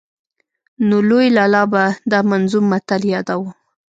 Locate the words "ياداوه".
3.13-3.51